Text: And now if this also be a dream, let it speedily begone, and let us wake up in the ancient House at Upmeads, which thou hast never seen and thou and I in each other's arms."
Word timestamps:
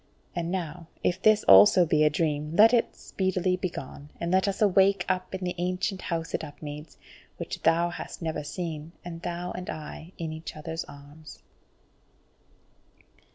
And 0.35 0.49
now 0.49 0.87
if 1.03 1.21
this 1.21 1.43
also 1.43 1.85
be 1.85 2.03
a 2.03 2.09
dream, 2.09 2.55
let 2.55 2.73
it 2.73 2.95
speedily 2.95 3.55
begone, 3.55 4.09
and 4.19 4.31
let 4.31 4.47
us 4.47 4.59
wake 4.61 5.05
up 5.07 5.35
in 5.35 5.43
the 5.43 5.53
ancient 5.59 6.01
House 6.01 6.33
at 6.33 6.43
Upmeads, 6.43 6.97
which 7.37 7.61
thou 7.61 7.91
hast 7.91 8.19
never 8.19 8.43
seen 8.43 8.93
and 9.05 9.21
thou 9.21 9.51
and 9.51 9.69
I 9.69 10.13
in 10.17 10.33
each 10.33 10.55
other's 10.57 10.85
arms." 10.85 11.43